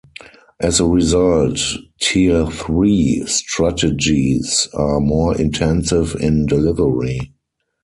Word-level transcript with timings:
As 0.59 0.79
a 0.79 0.87
result, 0.87 1.59
tier 1.99 2.47
three 2.47 3.23
strategies 3.27 4.67
are 4.73 4.99
more 4.99 5.39
intensive 5.39 6.15
in 6.15 6.47
delivery. 6.47 7.31